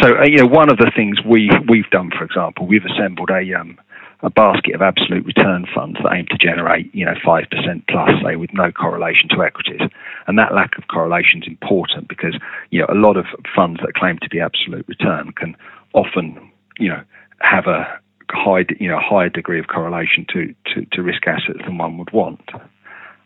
So 0.00 0.16
uh, 0.16 0.26
you 0.26 0.36
know 0.36 0.46
one 0.46 0.70
of 0.70 0.78
the 0.78 0.92
things 0.94 1.18
we 1.26 1.50
we've 1.68 1.90
done, 1.90 2.12
for 2.16 2.22
example, 2.22 2.68
we've 2.68 2.84
assembled 2.84 3.30
a 3.30 3.42
um, 3.54 3.76
a 4.22 4.30
basket 4.30 4.76
of 4.76 4.82
absolute 4.82 5.26
return 5.26 5.66
funds 5.74 5.98
that 6.00 6.12
aim 6.14 6.26
to 6.30 6.38
generate 6.38 6.94
you 6.94 7.04
know 7.04 7.14
five 7.24 7.46
percent 7.50 7.84
plus, 7.88 8.10
say 8.24 8.36
with 8.36 8.50
no 8.52 8.70
correlation 8.70 9.28
to 9.30 9.42
equities, 9.42 9.80
and 10.28 10.38
that 10.38 10.54
lack 10.54 10.78
of 10.78 10.86
correlation 10.86 11.42
is 11.42 11.48
important 11.48 12.06
because 12.06 12.38
you 12.70 12.78
know 12.78 12.86
a 12.88 12.94
lot 12.94 13.16
of 13.16 13.26
funds 13.56 13.80
that 13.82 13.94
claim 13.94 14.18
to 14.22 14.28
be 14.28 14.38
absolute 14.38 14.86
return 14.86 15.32
can 15.32 15.56
often 15.94 16.38
you 16.78 16.88
know 16.88 17.02
have 17.40 17.66
a 17.66 17.98
high 18.30 18.64
you 18.78 18.88
know 18.88 19.00
higher 19.00 19.30
degree 19.30 19.58
of 19.58 19.66
correlation 19.66 20.24
to, 20.32 20.54
to, 20.66 20.84
to 20.92 21.02
risk 21.02 21.26
assets 21.26 21.58
than 21.66 21.76
one 21.76 21.98
would 21.98 22.12
want. 22.12 22.48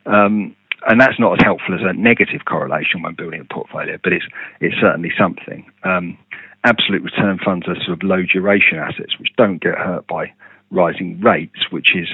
Um, 0.06 0.56
and 0.88 1.00
that's 1.00 1.18
not 1.18 1.38
as 1.38 1.44
helpful 1.44 1.74
as 1.74 1.80
a 1.82 1.92
negative 1.92 2.44
correlation 2.44 3.02
when 3.02 3.14
building 3.14 3.40
a 3.40 3.44
portfolio, 3.44 3.98
but 4.02 4.12
it's 4.12 4.24
it's 4.60 4.74
certainly 4.80 5.12
something. 5.18 5.70
Um, 5.84 6.18
absolute 6.64 7.02
return 7.02 7.38
funds 7.44 7.66
are 7.68 7.76
sort 7.76 7.90
of 7.90 8.02
low 8.02 8.22
duration 8.22 8.78
assets 8.78 9.18
which 9.18 9.28
don't 9.36 9.60
get 9.60 9.76
hurt 9.76 10.06
by 10.06 10.32
rising 10.70 11.20
rates, 11.20 11.70
which 11.70 11.94
is 11.94 12.08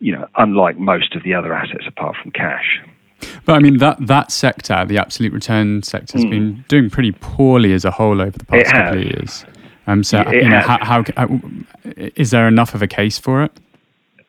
you 0.00 0.12
know 0.12 0.26
unlike 0.36 0.78
most 0.78 1.14
of 1.14 1.22
the 1.22 1.34
other 1.34 1.54
assets 1.54 1.84
apart 1.86 2.16
from 2.22 2.30
cash. 2.30 2.80
But 3.44 3.54
I 3.54 3.58
mean 3.58 3.78
that 3.78 4.06
that 4.06 4.30
sector, 4.30 4.84
the 4.84 4.98
absolute 4.98 5.32
return 5.32 5.82
sector, 5.82 6.18
has 6.18 6.24
mm. 6.24 6.30
been 6.30 6.64
doing 6.68 6.90
pretty 6.90 7.12
poorly 7.12 7.72
as 7.72 7.84
a 7.84 7.90
whole 7.90 8.20
over 8.20 8.36
the 8.36 8.44
past 8.44 8.72
couple 8.72 8.98
of 8.98 9.04
years. 9.04 9.44
Um, 9.86 10.02
so 10.02 10.20
it, 10.20 10.44
you 10.44 10.48
know, 10.48 10.60
how, 10.60 10.78
how, 10.82 11.04
how 11.16 11.40
is 11.84 12.30
there 12.30 12.48
enough 12.48 12.74
of 12.74 12.80
a 12.80 12.86
case 12.86 13.18
for 13.18 13.42
it? 13.42 13.52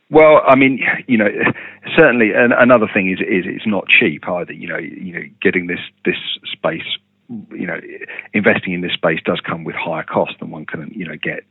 Well, 0.10 0.42
I 0.46 0.56
mean, 0.56 0.86
you 1.08 1.18
know, 1.18 1.30
certainly, 1.96 2.32
and 2.34 2.54
another 2.54 2.88
thing 2.92 3.10
is 3.12 3.20
is 3.20 3.46
it's 3.46 3.68
not 3.68 3.88
cheap 3.88 4.28
either. 4.28 4.54
You 4.54 4.68
know, 4.68 4.78
you 4.78 5.14
know, 5.14 5.24
getting 5.42 5.68
this 5.68 5.80
this 6.04 6.18
space, 6.52 6.98
you 7.30 7.68
know, 7.68 7.80
investing 8.34 8.74
in 8.74 8.82
this 8.82 8.94
space 8.94 9.20
does 9.24 9.40
come 9.42 9.64
with 9.64 9.76
higher 9.76 10.04
cost 10.04 10.40
than 10.40 10.52
one 10.52 10.66
can, 10.66 10.92
you 10.96 11.06
know, 11.06 11.16
get. 11.22 11.44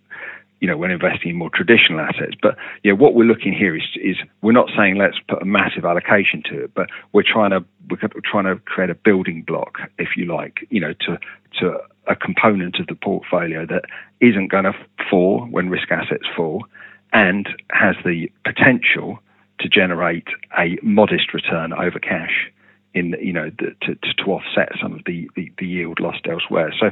You 0.60 0.70
know, 0.70 0.78
when 0.78 0.90
investing 0.90 1.30
in 1.30 1.36
more 1.36 1.50
traditional 1.52 2.00
assets, 2.00 2.36
but 2.40 2.56
yeah, 2.82 2.92
what 2.92 3.14
we're 3.14 3.26
looking 3.26 3.52
here 3.52 3.76
is 3.76 3.82
is 3.96 4.16
we're 4.40 4.52
not 4.52 4.70
saying 4.74 4.96
let's 4.96 5.18
put 5.28 5.42
a 5.42 5.44
massive 5.44 5.84
allocation 5.84 6.42
to 6.48 6.64
it, 6.64 6.70
but 6.74 6.88
we're 7.12 7.24
trying 7.26 7.50
to 7.50 7.62
we're 7.90 7.98
trying 8.24 8.44
to 8.44 8.56
create 8.64 8.88
a 8.88 8.94
building 8.94 9.42
block, 9.42 9.78
if 9.98 10.16
you 10.16 10.24
like, 10.24 10.66
you 10.70 10.80
know, 10.80 10.94
to 11.00 11.18
to 11.60 11.78
a 12.06 12.16
component 12.16 12.78
of 12.80 12.86
the 12.86 12.94
portfolio 12.94 13.66
that 13.66 13.84
isn't 14.20 14.48
going 14.48 14.64
to 14.64 14.72
fall 15.10 15.46
when 15.50 15.68
risk 15.68 15.90
assets 15.90 16.24
fall, 16.34 16.64
and 17.12 17.48
has 17.70 17.96
the 18.04 18.30
potential 18.44 19.18
to 19.60 19.68
generate 19.68 20.28
a 20.58 20.78
modest 20.82 21.32
return 21.32 21.72
over 21.72 21.98
cash 21.98 22.50
in 22.94 23.14
you 23.20 23.32
know 23.32 23.50
the, 23.58 23.74
to, 23.82 23.94
to 23.94 24.24
offset 24.30 24.72
some 24.80 24.94
of 24.94 25.00
the, 25.04 25.28
the, 25.36 25.52
the, 25.58 25.66
yield 25.66 26.00
lost 26.00 26.26
elsewhere. 26.30 26.72
So, 26.78 26.90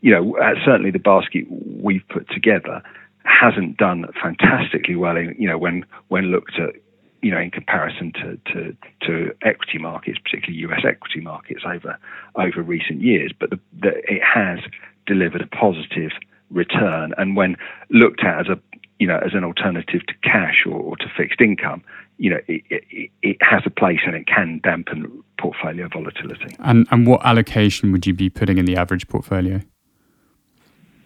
you 0.00 0.12
know, 0.12 0.36
uh, 0.36 0.54
certainly 0.64 0.90
the 0.90 0.98
basket 0.98 1.44
we've 1.50 2.06
put 2.08 2.28
together 2.30 2.82
hasn't 3.24 3.76
done 3.76 4.06
fantastically 4.22 4.96
well. 4.96 5.16
In, 5.16 5.34
you 5.38 5.48
know, 5.48 5.58
when 5.58 5.84
when 6.08 6.26
looked 6.26 6.58
at 6.58 6.74
you 7.22 7.30
know 7.30 7.38
in 7.38 7.50
comparison 7.50 8.12
to, 8.12 8.38
to, 8.52 8.76
to 9.02 9.34
equity 9.42 9.78
markets, 9.78 10.18
particularly 10.22 10.58
U.S. 10.60 10.82
equity 10.86 11.20
markets 11.20 11.62
over 11.66 11.98
over 12.36 12.62
recent 12.62 13.00
years, 13.00 13.32
but 13.38 13.50
the, 13.50 13.58
the, 13.80 13.88
it 14.08 14.22
has 14.22 14.60
delivered 15.06 15.42
a 15.42 15.46
positive 15.46 16.12
return. 16.50 17.12
And 17.16 17.36
when 17.36 17.56
looked 17.90 18.22
at 18.24 18.40
as 18.40 18.46
a 18.48 18.69
you 19.00 19.06
know 19.06 19.18
as 19.24 19.32
an 19.34 19.42
alternative 19.42 20.02
to 20.06 20.14
cash 20.22 20.64
or, 20.66 20.74
or 20.74 20.96
to 20.98 21.06
fixed 21.16 21.40
income, 21.40 21.82
you 22.18 22.30
know 22.30 22.38
it, 22.46 22.62
it, 22.70 23.10
it, 23.22 23.36
has 23.40 23.62
a 23.66 23.70
place 23.70 24.00
and 24.06 24.14
it 24.14 24.26
can 24.26 24.60
dampen 24.62 25.24
portfolio 25.40 25.88
volatility. 25.88 26.54
And 26.60 26.86
and 26.92 27.06
what 27.06 27.24
allocation 27.24 27.90
would 27.90 28.06
you 28.06 28.14
be 28.14 28.30
putting 28.30 28.58
in 28.58 28.66
the 28.66 28.76
average 28.76 29.08
portfolio? 29.08 29.60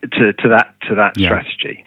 To 0.02 0.32
to 0.32 0.48
that 0.48 0.74
to 0.88 0.94
that 0.96 1.16
yeah. 1.16 1.28
strategy. 1.28 1.84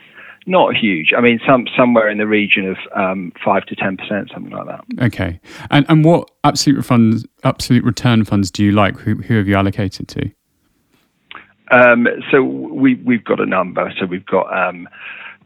Not 0.50 0.78
huge. 0.78 1.12
I 1.16 1.20
mean, 1.20 1.42
some 1.46 1.68
somewhere 1.78 2.10
in 2.10 2.20
the 2.20 2.26
region 2.26 2.70
of 2.70 2.78
um, 2.96 3.34
five 3.44 3.66
to 3.66 3.76
ten 3.76 3.98
percent, 3.98 4.32
something 4.34 4.54
like 4.54 4.66
that. 4.66 5.06
Okay. 5.08 5.42
And 5.70 5.86
and 5.90 6.06
what 6.06 6.32
absolute 6.46 6.86
funds, 6.86 7.26
absolute 7.44 7.84
return 7.84 8.24
funds 8.24 8.50
do 8.50 8.64
you 8.64 8.72
like? 8.72 8.98
Who, 8.98 9.16
who 9.16 9.36
have 9.36 9.48
you 9.50 9.56
allocated 9.56 10.08
to? 10.08 10.32
Um, 11.70 12.08
so 12.32 12.42
we 12.42 12.96
we've 12.96 13.26
got 13.26 13.42
a 13.42 13.46
number. 13.46 13.94
So 14.00 14.06
we've 14.06 14.26
got 14.26 14.48
um, 14.58 14.88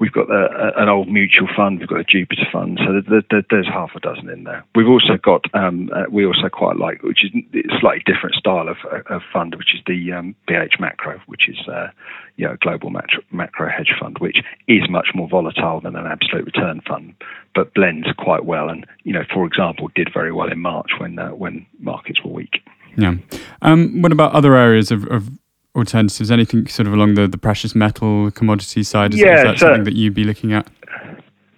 we've 0.01 0.11
got 0.11 0.29
a, 0.31 0.73
a, 0.77 0.81
an 0.81 0.89
old 0.89 1.07
mutual 1.07 1.47
fund. 1.55 1.79
We've 1.79 1.87
got 1.87 1.99
a 1.99 2.03
Jupiter 2.03 2.47
fund. 2.51 2.79
So 2.83 2.91
the, 2.91 3.23
the, 3.29 3.45
there's 3.51 3.67
half 3.67 3.91
a 3.95 3.99
dozen 3.99 4.29
in 4.29 4.43
there. 4.43 4.65
We've 4.75 4.87
also 4.87 5.15
got 5.15 5.45
um, 5.53 5.91
uh, 5.95 6.05
we 6.09 6.25
also 6.25 6.49
quite 6.51 6.77
like, 6.77 7.03
which 7.03 7.23
is 7.23 7.31
a 7.53 7.79
slightly 7.79 8.01
different 8.05 8.35
style 8.35 8.67
of, 8.67 8.77
of 9.09 9.21
fund, 9.31 9.53
which 9.55 9.75
is 9.75 9.81
the 9.85 10.11
um, 10.11 10.35
BH 10.49 10.79
Macro, 10.79 11.21
which 11.27 11.47
is 11.47 11.57
uh, 11.67 11.89
you 12.35 12.47
know, 12.47 12.53
a 12.53 12.57
global 12.57 12.89
macro, 12.89 13.21
macro 13.31 13.69
hedge 13.69 13.93
fund, 14.01 14.17
which 14.17 14.39
is 14.67 14.89
much 14.89 15.09
more 15.13 15.29
volatile 15.29 15.79
than 15.79 15.95
an 15.95 16.07
absolute 16.07 16.45
return 16.45 16.81
fund, 16.87 17.13
but 17.53 17.73
blends 17.75 18.07
quite 18.17 18.43
well. 18.43 18.69
And 18.69 18.87
you 19.03 19.13
know, 19.13 19.23
for 19.31 19.45
example, 19.45 19.89
did 19.93 20.09
very 20.11 20.31
well 20.31 20.51
in 20.51 20.59
March 20.59 20.89
when 20.97 21.19
uh, 21.19 21.29
when 21.29 21.67
markets 21.79 22.23
were 22.23 22.31
weak. 22.31 22.63
Yeah. 22.97 23.15
Um, 23.61 24.01
what 24.01 24.11
about 24.11 24.33
other 24.33 24.55
areas 24.55 24.91
of, 24.91 25.05
of 25.05 25.29
alternatives? 25.75 26.31
Anything 26.31 26.67
sort 26.67 26.87
of 26.87 26.93
along 26.93 27.15
the, 27.15 27.27
the 27.27 27.37
precious 27.37 27.75
metal 27.75 28.31
commodity 28.31 28.83
side? 28.83 29.13
Is, 29.13 29.19
yeah, 29.19 29.37
is 29.37 29.43
that 29.43 29.59
so, 29.59 29.65
something 29.67 29.83
that 29.85 29.95
you'd 29.95 30.13
be 30.13 30.23
looking 30.23 30.53
at? 30.53 30.67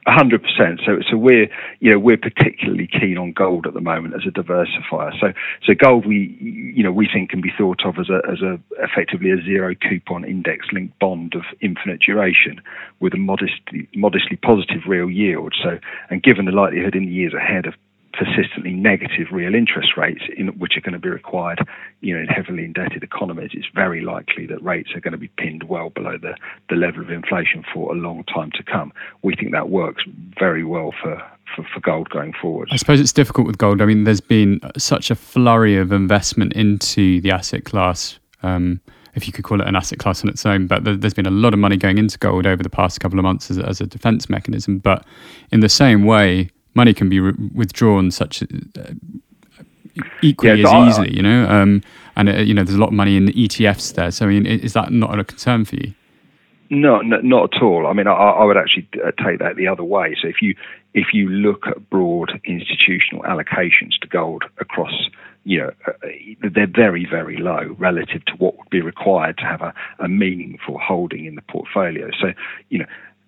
hundred 0.07 0.43
percent. 0.43 0.81
So, 0.85 0.99
so 1.09 1.17
we're 1.17 1.49
you 1.79 1.91
know 1.91 1.99
we're 1.99 2.17
particularly 2.17 2.87
keen 2.87 3.17
on 3.17 3.31
gold 3.31 3.65
at 3.65 3.73
the 3.73 3.81
moment 3.81 4.15
as 4.15 4.21
a 4.27 4.31
diversifier. 4.31 5.17
So, 5.19 5.33
so 5.65 5.73
gold 5.73 6.05
we 6.05 6.37
you 6.75 6.83
know 6.83 6.91
we 6.91 7.07
think 7.11 7.29
can 7.29 7.41
be 7.41 7.51
thought 7.57 7.85
of 7.85 7.97
as 7.97 8.09
a 8.09 8.21
as 8.29 8.41
a 8.41 8.59
effectively 8.83 9.31
a 9.31 9.37
zero 9.37 9.75
coupon 9.75 10.25
index 10.25 10.67
linked 10.71 10.97
bond 10.99 11.35
of 11.35 11.43
infinite 11.61 12.01
duration 12.01 12.61
with 12.99 13.13
a 13.13 13.17
modestly 13.17 13.87
modestly 13.95 14.37
positive 14.37 14.81
real 14.87 15.09
yield. 15.09 15.53
So, 15.61 15.79
and 16.09 16.21
given 16.21 16.45
the 16.45 16.51
likelihood 16.51 16.95
in 16.95 17.05
the 17.05 17.11
years 17.11 17.33
ahead 17.33 17.65
of 17.65 17.73
persistently 18.13 18.73
negative 18.73 19.27
real 19.31 19.55
interest 19.55 19.97
rates, 19.97 20.21
in, 20.37 20.47
which 20.59 20.77
are 20.77 20.81
going 20.81 20.93
to 20.93 20.99
be 20.99 21.09
required, 21.09 21.59
you 22.01 22.15
know, 22.15 22.21
in 22.21 22.27
heavily 22.27 22.63
indebted 22.63 23.03
economies, 23.03 23.49
it's 23.53 23.67
very 23.73 24.01
likely 24.01 24.45
that 24.45 24.63
rates 24.63 24.91
are 24.95 24.99
going 24.99 25.13
to 25.13 25.17
be 25.17 25.29
pinned 25.37 25.63
well 25.63 25.89
below 25.89 26.17
the, 26.21 26.35
the 26.69 26.75
level 26.75 27.01
of 27.01 27.09
inflation 27.09 27.63
for 27.73 27.91
a 27.91 27.95
long 27.95 28.23
time 28.25 28.51
to 28.51 28.63
come. 28.63 28.93
We 29.23 29.35
think 29.35 29.51
that 29.51 29.69
works 29.69 30.03
very 30.39 30.63
well 30.63 30.93
for, 31.01 31.21
for, 31.55 31.65
for, 31.73 31.79
gold 31.79 32.09
going 32.09 32.33
forward. 32.39 32.69
I 32.71 32.77
suppose 32.77 32.99
it's 32.99 33.13
difficult 33.13 33.47
with 33.47 33.57
gold. 33.57 33.81
I 33.81 33.85
mean, 33.85 34.03
there's 34.03 34.21
been 34.21 34.59
such 34.77 35.09
a 35.09 35.15
flurry 35.15 35.75
of 35.77 35.91
investment 35.91 36.53
into 36.53 37.19
the 37.21 37.31
asset 37.31 37.65
class. 37.65 38.19
Um, 38.43 38.79
if 39.15 39.27
you 39.27 39.33
could 39.33 39.43
call 39.43 39.61
it 39.61 39.67
an 39.67 39.75
asset 39.75 39.99
class 39.99 40.23
on 40.23 40.29
its 40.29 40.45
own, 40.45 40.65
but 40.65 40.83
there's 40.83 41.13
been 41.13 41.27
a 41.27 41.31
lot 41.31 41.53
of 41.53 41.59
money 41.59 41.77
going 41.77 41.99
into 41.99 42.17
gold 42.17 42.47
over 42.47 42.63
the 42.63 42.69
past 42.69 42.99
couple 42.99 43.19
of 43.19 43.23
months 43.23 43.51
as, 43.51 43.59
as 43.59 43.79
a 43.79 43.85
defense 43.85 44.27
mechanism. 44.27 44.79
But 44.79 45.05
in 45.51 45.59
the 45.59 45.69
same 45.69 46.03
way, 46.03 46.49
money 46.75 46.93
can 46.93 47.09
be 47.09 47.19
re- 47.19 47.33
withdrawn 47.53 48.11
such 48.11 48.43
uh, 48.43 48.47
equally 50.21 50.61
yeah, 50.61 50.67
so 50.67 50.69
as 50.69 50.73
I, 50.73 50.89
easily, 50.89 51.15
you 51.15 51.21
know. 51.21 51.47
Um, 51.47 51.83
and 52.15 52.29
uh, 52.29 52.33
you 52.33 52.53
know, 52.53 52.63
there's 52.63 52.77
a 52.77 52.81
lot 52.81 52.87
of 52.87 52.93
money 52.93 53.17
in 53.17 53.25
the 53.25 53.33
ETFs 53.33 53.93
there. 53.95 54.11
So 54.11 54.25
I 54.25 54.29
mean, 54.29 54.45
is 54.45 54.73
that 54.73 54.91
not 54.91 55.17
a 55.17 55.23
concern 55.23 55.65
for 55.65 55.75
you? 55.75 55.93
No, 56.69 57.01
no 57.01 57.17
not 57.21 57.55
at 57.55 57.61
all. 57.61 57.87
I 57.87 57.93
mean, 57.93 58.07
I, 58.07 58.13
I 58.13 58.43
would 58.43 58.57
actually 58.57 58.87
uh, 59.05 59.11
take 59.23 59.39
that 59.39 59.55
the 59.55 59.67
other 59.67 59.83
way. 59.83 60.15
So 60.21 60.27
if 60.27 60.41
you 60.41 60.55
if 60.93 61.07
you 61.13 61.29
look 61.29 61.67
at 61.67 61.89
broad 61.89 62.39
institutional 62.45 63.23
allocations 63.23 63.99
to 64.01 64.07
gold 64.07 64.43
across 64.59 64.93
you 65.45 65.59
know, 65.59 65.71
uh, 65.87 65.91
they're 66.53 66.67
very, 66.67 67.05
very 67.05 67.37
low 67.37 67.75
relative 67.77 68.23
to 68.25 68.33
what 68.37 68.57
would 68.57 68.69
be 68.69 68.81
required 68.81 69.37
to 69.37 69.43
have 69.43 69.61
a, 69.61 69.73
a 69.99 70.07
meaningful 70.07 70.79
holding 70.79 71.25
in 71.25 71.35
the 71.35 71.41
portfolio. 71.41 72.09
So, 72.19 72.33
you 72.69 72.79
know, 72.79 72.85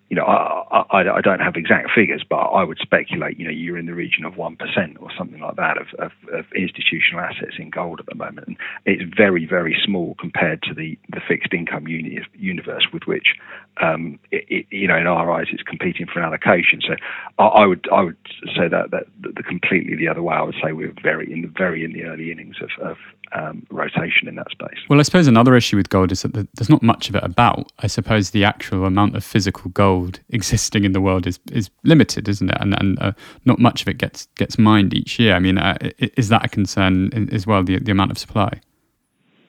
you 0.08 0.16
know, 0.16 0.24
I, 0.24 0.84
I, 0.90 1.16
I, 1.16 1.20
don't 1.20 1.40
have 1.40 1.56
exact 1.56 1.90
figures, 1.92 2.22
but 2.28 2.36
I 2.36 2.62
would 2.62 2.78
speculate, 2.78 3.38
you 3.38 3.44
know, 3.44 3.50
you're 3.50 3.76
in 3.76 3.86
the 3.86 3.94
region 3.94 4.24
of 4.24 4.34
1% 4.34 4.56
or 5.00 5.08
something 5.18 5.40
like 5.40 5.56
that 5.56 5.78
of, 5.78 5.88
of, 5.98 6.12
of, 6.32 6.44
institutional 6.54 7.20
assets 7.20 7.54
in 7.58 7.70
gold 7.70 7.98
at 7.98 8.06
the 8.06 8.14
moment. 8.14 8.46
And 8.46 8.56
it's 8.84 9.02
very, 9.16 9.46
very 9.46 9.76
small 9.84 10.14
compared 10.20 10.62
to 10.62 10.74
the, 10.74 10.96
the 11.08 11.20
fixed 11.26 11.52
income 11.52 11.88
uni- 11.88 12.24
universe 12.34 12.86
with 12.92 13.02
which, 13.06 13.34
um, 13.82 14.20
it, 14.30 14.44
it, 14.48 14.66
you 14.70 14.86
know, 14.86 14.96
in 14.96 15.08
our 15.08 15.30
eyes, 15.32 15.48
it's 15.50 15.64
competing 15.64 16.06
for 16.06 16.20
an 16.20 16.24
allocation. 16.24 16.80
So 16.86 16.94
I, 17.38 17.44
I 17.44 17.66
would 17.66 17.86
I 17.92 18.02
would 18.02 18.16
say 18.56 18.68
that, 18.70 18.90
that, 18.92 19.06
that 19.22 19.34
the 19.34 19.42
completely 19.42 19.96
the 19.96 20.08
other 20.08 20.22
way. 20.22 20.34
I 20.36 20.42
would 20.42 20.54
say 20.62 20.72
we're 20.72 20.94
very 21.02 21.30
in 21.32 21.42
the 21.42 21.48
very 21.48 21.84
in 21.84 21.92
the 21.92 22.04
early 22.04 22.30
innings 22.30 22.56
of, 22.62 22.70
of 22.80 22.96
um, 23.32 23.66
rotation 23.70 24.28
in 24.28 24.36
that 24.36 24.50
space. 24.50 24.78
Well, 24.88 25.00
I 25.00 25.02
suppose 25.02 25.26
another 25.26 25.56
issue 25.56 25.76
with 25.76 25.88
gold 25.88 26.12
is 26.12 26.22
that 26.22 26.32
there's 26.32 26.70
not 26.70 26.82
much 26.82 27.08
of 27.08 27.14
it 27.14 27.24
about. 27.24 27.72
I 27.80 27.86
suppose 27.86 28.30
the 28.30 28.44
actual 28.44 28.84
amount 28.84 29.16
of 29.16 29.24
physical 29.24 29.70
gold 29.70 30.20
existing 30.30 30.84
in 30.84 30.92
the 30.92 31.00
world 31.00 31.26
is 31.26 31.38
is 31.52 31.70
limited, 31.84 32.28
isn't 32.28 32.50
it? 32.50 32.56
And 32.60 32.78
and 32.78 32.98
uh, 33.00 33.12
not 33.44 33.58
much 33.58 33.82
of 33.82 33.88
it 33.88 33.98
gets 33.98 34.26
gets 34.36 34.58
mined 34.58 34.94
each 34.94 35.18
year. 35.18 35.34
I 35.34 35.38
mean, 35.38 35.58
uh, 35.58 35.76
is 35.98 36.28
that 36.28 36.44
a 36.44 36.48
concern 36.48 37.28
as 37.32 37.46
well? 37.46 37.62
The 37.62 37.78
the 37.78 37.92
amount 37.92 38.10
of 38.10 38.18
supply. 38.18 38.60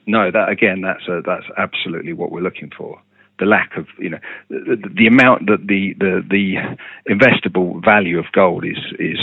No, 0.08 0.32
that 0.32 0.50
again, 0.50 0.82
that's 0.82 1.08
a, 1.08 1.22
that's 1.26 1.46
absolutely 1.58 2.14
what 2.14 2.32
we're 2.32 2.42
looking 2.42 2.72
for. 2.76 3.00
The 3.40 3.46
lack 3.46 3.78
of, 3.78 3.88
you 4.00 4.10
know, 4.10 4.20
the, 4.50 4.78
the, 4.82 4.90
the 4.96 5.08
amount 5.08 5.46
that 5.48 5.68
the, 5.68 5.94
the 6.00 6.24
the 6.28 6.56
investable 7.14 7.84
value 7.84 8.18
of 8.18 8.26
gold 8.32 8.66
is 8.66 8.78
is 8.98 9.20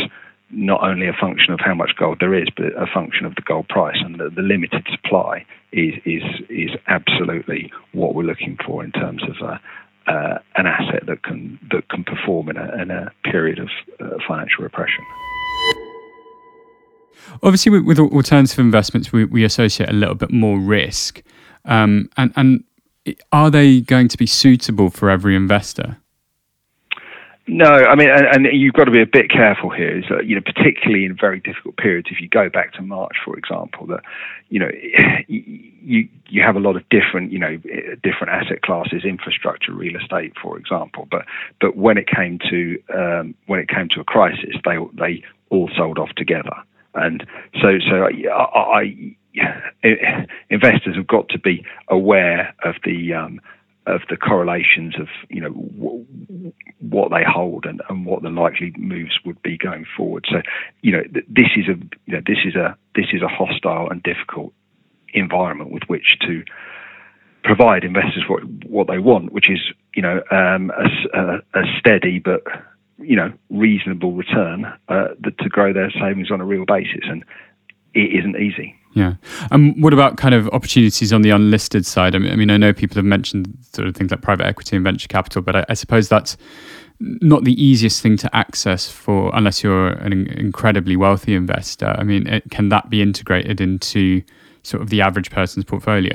not 0.55 0.83
only 0.83 1.07
a 1.07 1.13
function 1.13 1.53
of 1.53 1.61
how 1.61 1.75
much 1.75 1.93
gold 1.97 2.19
there 2.21 2.35
is, 2.35 2.49
but 2.57 2.67
a 2.77 2.87
function 2.93 3.27
of 3.27 3.35
the 3.35 3.43
gold 3.43 3.69
price 3.69 3.99
and 4.05 4.19
the, 4.19 4.31
the 4.31 4.43
limited 4.43 4.87
supply 4.91 5.45
is 5.73 5.95
is 6.05 6.23
is 6.49 6.71
absolutely 6.87 7.73
what 7.93 8.15
we're 8.15 8.23
looking 8.23 8.57
for 8.65 8.85
in 8.85 8.93
terms 8.93 9.23
of 9.25 9.37
uh, 9.43 9.59
uh, 10.07 10.39
an 10.57 10.67
asset 10.67 11.07
that 11.07 11.23
can 11.23 11.59
that 11.71 11.89
can 11.89 12.05
perform 12.05 12.49
in 12.49 12.57
a, 12.57 12.83
in 12.83 12.91
a 12.91 13.11
period 13.25 13.59
of 13.59 13.69
uh, 14.01 14.17
financial 14.27 14.63
repression. 14.63 15.05
Obviously, 17.43 17.71
with, 17.71 17.85
with, 17.87 17.99
alternative 17.99 18.59
investments, 18.59 19.11
we, 19.11 19.25
we 19.25 19.45
associate 19.45 19.89
a 19.89 19.95
little 19.95 20.15
bit 20.15 20.31
more 20.31 20.59
risk, 20.59 21.23
um, 21.65 22.09
and 22.17 22.33
and 22.37 22.65
are 23.33 23.51
they 23.51 23.81
going 23.81 24.09
to 24.09 24.19
be 24.19 24.27
suitable 24.27 24.91
for 24.91 25.11
every 25.11 25.35
investor? 25.35 25.99
No, 27.47 27.67
I 27.67 27.95
mean, 27.95 28.09
and, 28.09 28.47
and, 28.47 28.59
you've 28.59 28.73
got 28.73 28.85
to 28.85 28.91
be 28.91 29.03
a 29.03 29.07
bit 29.07 29.31
careful 29.31 29.69
here. 29.69 29.99
Is 29.99 30.05
that 30.09 30.27
you 30.27 30.35
know, 30.35 30.41
particularly 30.41 31.05
in 31.05 31.15
very 31.15 31.41
difficult 31.41 31.77
periods. 31.77 32.09
If 32.11 32.21
you 32.21 32.29
go 32.29 32.49
back 32.49 32.73
to 32.75 32.83
March, 32.83 33.17
for 33.23 33.37
example, 33.37 33.87
that 33.89 34.01
you 34.49 34.61
know, 34.61 34.71
you 35.29 36.09
you 36.27 36.43
have 36.43 36.57
a 36.57 36.61
lot 36.61 36.77
of 36.77 36.89
different 36.89 37.33
you 37.33 37.39
know 37.39 37.59
different 38.03 38.31
asset 38.31 38.63
classes, 38.63 39.05
infrastructure, 39.05 39.75
real 39.75 39.95
estate, 40.01 40.33
for 40.43 40.57
example. 40.57 41.07
But 41.11 41.27
but 41.61 41.77
when 41.77 41.99
it 41.99 42.07
came 42.09 42.39
to 42.49 42.83
um, 42.95 43.35
when 43.47 43.61
it 43.61 43.69
came 43.69 43.91
to 43.91 44.01
a 44.01 44.05
crisis, 44.05 44.57
they 44.65 44.77
they 44.99 45.23
all 45.51 45.71
sold 45.77 45.99
off 45.99 46.11
together, 46.17 46.57
and 46.95 47.27
so 47.61 47.79
so 47.91 48.09
I, 48.33 48.79
I 48.81 49.17
investors 50.49 50.97
have 50.97 51.07
got 51.07 51.29
to 51.29 51.39
be 51.39 51.63
aware 51.89 52.55
of 52.65 52.77
the 52.85 53.13
um, 53.13 53.39
of 53.87 54.01
the 54.09 54.17
correlations 54.17 54.95
of 54.99 55.09
you 55.29 55.41
know 55.41 55.51
w- 55.51 56.53
what 56.81 57.11
they 57.11 57.23
hold 57.27 57.67
and, 57.67 57.83
and 57.89 58.07
what 58.07 58.23
the 58.23 58.31
likely 58.31 58.73
moves 58.77 59.19
would 59.25 59.41
be 59.43 59.59
going 59.59 59.85
forward. 59.97 60.25
So 60.31 60.43
you 60.83 60.93
know 60.93 61.03
th- 61.03 61.27
this 61.29 61.51
is 61.57 61.69
a 61.69 61.77
you 62.07 62.15
know, 62.15 62.23
this 62.27 62.39
is 62.45 62.55
a 62.55 62.77
this 62.95 63.07
is 63.13 63.23
a 63.23 63.29
hostile 63.29 63.89
and 63.91 64.03
difficult 64.03 64.53
environment 65.13 65.71
with 65.71 65.85
which 65.87 66.17
to 66.27 66.43
provide 67.45 67.85
investors 67.85 68.25
what 68.29 68.43
what 68.67 68.87
they 68.89 68.99
want, 68.99 69.33
which 69.33 69.51
is 69.51 69.61
you 69.95 70.03
know 70.03 70.23
um, 70.31 70.71
a, 70.71 71.19
a, 71.19 71.61
a, 71.61 71.63
steady 71.79 72.19
but 72.19 72.43
you 72.99 73.17
know 73.17 73.33
reasonable 73.51 74.13
return 74.13 74.65
uh, 74.89 75.09
to 75.39 75.49
grow 75.49 75.73
their 75.73 75.91
savings 75.91 76.31
on 76.31 76.41
a 76.41 76.45
real 76.45 76.65
basis, 76.65 77.05
and 77.05 77.25
it 77.93 78.19
isn't 78.19 78.37
easy. 78.37 78.75
Yeah. 78.95 79.15
And 79.51 79.75
um, 79.75 79.81
what 79.81 79.93
about 79.93 80.17
kind 80.17 80.35
of 80.35 80.49
opportunities 80.51 81.13
on 81.13 81.23
the 81.23 81.31
unlisted 81.31 81.85
side? 81.85 82.15
I 82.15 82.19
mean, 82.19 82.33
I, 82.33 82.37
mean, 82.37 82.51
I 82.51 82.57
know 82.57 82.73
people 82.73 82.95
have 82.95 83.05
mentioned 83.05 83.53
sort 83.73 83.89
of 83.89 83.97
things 83.97 84.13
like 84.13 84.23
private 84.23 84.47
equity 84.47 84.77
and 84.77 84.85
venture 84.85 85.09
capital, 85.09 85.43
but 85.43 85.57
I, 85.57 85.65
I 85.69 85.75
suppose 85.75 86.09
that's 86.09 86.37
not 87.01 87.43
the 87.43 87.61
easiest 87.63 88.01
thing 88.01 88.17
to 88.19 88.35
access 88.37 88.89
for 88.89 89.33
unless 89.35 89.65
you're 89.65 89.89
an 89.89 90.13
incredibly 90.13 90.97
wealthy 90.97 91.35
investor. 91.35 91.95
I 91.99 92.05
mean, 92.05 92.29
it, 92.29 92.51
can 92.51 92.69
that 92.69 92.89
be 92.89 93.03
integrated 93.03 93.61
into 93.61 94.23
sort 94.63 94.81
of 94.81 94.91
the 94.91 95.01
average 95.01 95.31
person's 95.31 95.65
portfolio? 95.65 96.15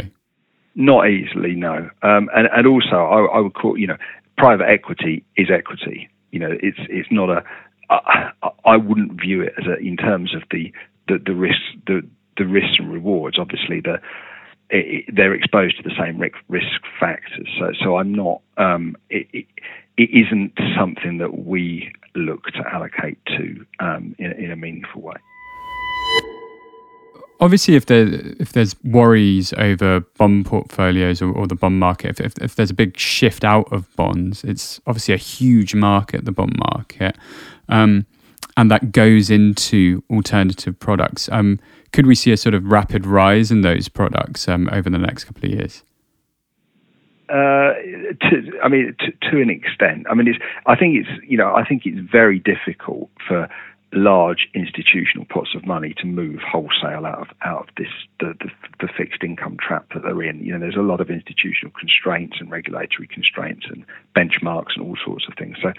Not 0.75 1.09
easily, 1.09 1.55
no. 1.55 1.89
Um, 2.01 2.29
and 2.33 2.47
and 2.55 2.65
also, 2.65 2.95
I, 2.95 3.25
I, 3.25 3.39
would 3.39 3.55
call 3.55 3.77
you 3.77 3.87
know, 3.87 3.97
private 4.37 4.69
equity 4.69 5.25
is 5.35 5.49
equity. 5.51 6.09
You 6.31 6.39
know, 6.39 6.57
it's 6.63 6.79
it's 6.89 7.09
not 7.11 7.29
a. 7.29 7.43
I, 7.89 8.31
I 8.65 8.77
wouldn't 8.77 9.19
view 9.19 9.41
it 9.41 9.53
as 9.57 9.65
a 9.65 9.77
in 9.77 9.97
terms 9.97 10.33
of 10.33 10.43
the 10.51 10.71
the, 11.09 11.17
the 11.25 11.33
risks 11.33 11.63
the 11.87 12.07
the 12.39 12.47
risks 12.47 12.77
and 12.79 12.91
rewards. 12.91 13.37
Obviously, 13.37 13.81
the 13.81 13.99
it, 14.71 15.05
they're 15.13 15.33
exposed 15.33 15.77
to 15.77 15.83
the 15.83 15.95
same 15.99 16.19
risk 16.19 16.81
factors. 16.99 17.47
So, 17.59 17.71
so 17.83 17.97
I'm 17.97 18.13
not. 18.13 18.41
Um, 18.57 18.95
it, 19.09 19.27
it, 19.33 19.45
it 19.97 20.09
isn't 20.25 20.57
something 20.77 21.17
that 21.17 21.45
we 21.45 21.91
look 22.15 22.45
to 22.45 22.63
allocate 22.71 23.17
to 23.25 23.65
um, 23.79 24.15
in, 24.17 24.31
in, 24.31 24.51
a 24.51 24.55
meaningful 24.55 25.01
way. 25.01 25.15
Obviously, 27.41 27.75
if 27.75 27.85
there 27.85 28.07
if 28.39 28.53
there's 28.53 28.75
worries 28.83 29.53
over 29.53 30.01
bond 30.17 30.45
portfolios 30.45 31.21
or, 31.21 31.31
or 31.31 31.47
the 31.47 31.55
bond 31.55 31.79
market, 31.79 32.11
if, 32.11 32.19
if, 32.19 32.33
if 32.41 32.55
there's 32.55 32.71
a 32.71 32.73
big 32.73 32.97
shift 32.97 33.43
out 33.43 33.71
of 33.73 33.93
bonds, 33.95 34.43
it's 34.43 34.79
obviously 34.87 35.13
a 35.13 35.17
huge 35.17 35.75
market, 35.75 36.25
the 36.25 36.31
bond 36.31 36.57
market, 36.73 37.17
um, 37.69 38.05
and 38.57 38.69
that 38.71 38.91
goes 38.91 39.29
into 39.29 40.03
alternative 40.09 40.79
products. 40.79 41.29
Um, 41.31 41.59
could 41.91 42.05
we 42.05 42.15
see 42.15 42.31
a 42.31 42.37
sort 42.37 42.53
of 42.55 42.65
rapid 42.65 43.05
rise 43.05 43.51
in 43.51 43.61
those 43.61 43.87
products 43.87 44.47
um, 44.47 44.69
over 44.71 44.89
the 44.89 44.97
next 44.97 45.25
couple 45.25 45.45
of 45.45 45.51
years? 45.51 45.83
Uh, 47.29 47.73
to, 48.21 48.59
I 48.63 48.67
mean, 48.69 48.95
to, 48.99 49.29
to, 49.29 49.41
an 49.41 49.51
extent. 49.51 50.07
I 50.09 50.15
mean, 50.15 50.27
it's. 50.27 50.39
I 50.65 50.75
think 50.75 50.95
it's. 50.97 51.09
You 51.27 51.37
know, 51.37 51.53
I 51.53 51.63
think 51.63 51.85
it's 51.85 51.99
very 52.11 52.39
difficult 52.39 53.09
for 53.27 53.47
large 53.91 54.47
institutional 54.53 55.25
pots 55.25 55.55
of 55.55 55.65
money 55.65 55.95
to 55.97 56.05
move 56.05 56.39
wholesale 56.41 57.05
out 57.05 57.21
of 57.21 57.27
out 57.43 57.69
of 57.69 57.75
this 57.75 57.87
the, 58.19 58.33
the, 58.39 58.49
the, 58.81 58.87
fixed 58.95 59.23
income 59.23 59.57
trap 59.59 59.85
that 59.93 60.03
they're 60.03 60.21
in. 60.21 60.43
You 60.43 60.53
know, 60.53 60.59
there's 60.59 60.75
a 60.75 60.81
lot 60.81 61.01
of 61.01 61.09
institutional 61.09 61.73
constraints 61.77 62.37
and 62.39 62.51
regulatory 62.51 63.07
constraints 63.07 63.65
and 63.67 63.83
benchmarks 64.15 64.75
and 64.75 64.85
all 64.85 64.95
sorts 65.03 65.25
of 65.27 65.33
things. 65.37 65.57
So, 65.61 65.73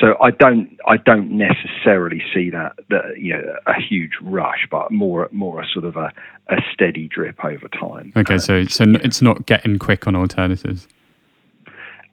so 0.00 0.16
I 0.22 0.30
don't 0.30 0.78
I 0.86 0.96
don't 0.96 1.32
necessarily 1.32 2.22
see 2.32 2.48
that 2.50 2.78
that 2.88 3.18
you 3.18 3.34
know 3.34 3.56
a 3.66 3.74
huge 3.78 4.12
rush, 4.22 4.66
but 4.70 4.90
more 4.90 5.28
more 5.30 5.60
a 5.60 5.66
sort 5.66 5.84
of 5.84 5.96
a, 5.96 6.12
a 6.48 6.56
steady 6.72 7.08
drip 7.08 7.44
over 7.44 7.68
time. 7.68 8.12
Okay, 8.16 8.38
so 8.38 8.60
um, 8.60 8.68
so 8.68 8.84
it's 8.88 9.20
not 9.20 9.44
getting 9.44 9.78
quick 9.78 10.06
on 10.06 10.16
alternatives. 10.16 10.88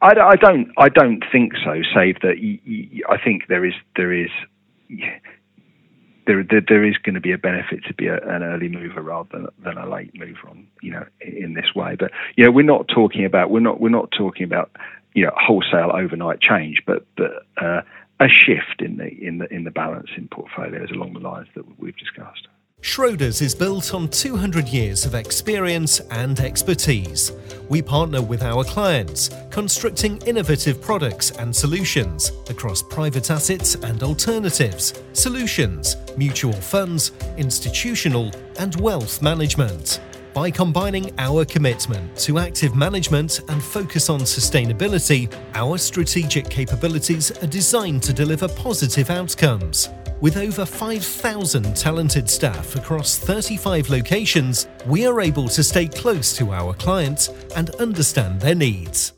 I, 0.02 0.14
I 0.20 0.36
don't 0.36 0.72
I 0.78 0.90
don't 0.90 1.24
think 1.32 1.54
so. 1.64 1.82
Save 1.96 2.20
that 2.22 2.36
I 3.10 3.18
think 3.24 3.48
there 3.48 3.64
is 3.64 3.74
there 3.96 4.12
is 4.12 4.30
there, 6.28 6.44
there, 6.44 6.62
there 6.68 6.86
is 6.86 6.98
going 6.98 7.16
to 7.16 7.22
be 7.22 7.32
a 7.32 7.38
benefit 7.38 7.84
to 7.86 7.94
be 7.94 8.08
a, 8.08 8.18
an 8.18 8.44
early 8.44 8.68
mover 8.68 9.02
rather 9.02 9.30
than, 9.32 9.48
than 9.64 9.78
a 9.78 9.90
late 9.90 10.12
mover 10.14 10.50
on 10.50 10.68
you 10.82 10.92
know 10.92 11.06
in 11.22 11.54
this 11.54 11.74
way. 11.76 11.96
But 11.98 12.12
you 12.36 12.46
know 12.46 12.52
we're 12.52 12.64
not 12.64 12.88
talking 12.88 13.26
about 13.26 13.50
we're 13.50 13.62
not 13.62 13.80
we're 13.80 13.90
not 13.90 14.12
talking 14.12 14.44
about 14.44 14.70
you 15.14 15.26
know 15.26 15.32
wholesale 15.36 15.92
overnight 15.94 16.42
change, 16.42 16.84
but 16.86 17.06
but 17.16 17.46
uh, 17.58 17.82
a 18.20 18.28
shift 18.28 18.82
in 18.82 18.98
the 18.98 19.08
in 19.08 19.40
the 19.40 19.52
in 19.52 19.64
the 19.64 19.72
balance 19.72 20.10
in 20.18 20.28
portfolios 20.28 20.92
along 20.92 21.14
the 21.14 21.20
lines 21.20 21.48
that 21.56 21.80
we've 21.80 21.98
discussed. 21.98 22.48
Schroders 22.84 23.42
is 23.42 23.56
built 23.56 23.96
on 23.96 24.08
200 24.08 24.68
years 24.68 25.04
of 25.04 25.16
experience 25.16 26.00
and 26.12 26.40
expertise. 26.40 27.32
We 27.70 27.82
partner 27.82 28.22
with 28.22 28.44
our 28.44 28.64
clients, 28.64 29.32
constructing 29.50 30.22
innovative 30.28 30.80
products 30.80 31.32
and 31.32 31.54
solutions 31.54 32.32
across 32.52 32.84
private 32.84 33.32
assets 33.32 33.74
and 33.74 34.04
alternatives, 34.04 34.94
solutions, 35.14 35.96
mutual 36.18 36.54
funds, 36.54 37.14
institutional, 37.36 38.32
and 38.60 38.80
wealth 38.80 39.24
management. 39.24 40.00
By 40.38 40.52
combining 40.52 41.12
our 41.18 41.46
commitment 41.46 42.16
to 42.18 42.38
active 42.38 42.76
management 42.76 43.40
and 43.50 43.60
focus 43.60 44.08
on 44.08 44.20
sustainability, 44.20 45.34
our 45.56 45.80
strategic 45.80 46.48
capabilities 46.48 47.32
are 47.42 47.48
designed 47.48 48.04
to 48.04 48.14
deliver 48.14 48.48
positive 48.48 49.10
outcomes. 49.10 49.90
With 50.22 50.38
over 50.38 50.64
5,000 50.64 51.76
talented 51.76 52.30
staff 52.30 52.76
across 52.76 53.18
35 53.18 53.90
locations, 53.90 54.68
we 54.86 55.08
are 55.08 55.22
able 55.22 55.48
to 55.50 55.64
stay 55.64 55.88
close 55.88 56.38
to 56.38 56.52
our 56.52 56.76
clients 56.76 57.30
and 57.56 57.72
understand 57.78 58.40
their 58.40 58.54
needs. 58.54 59.14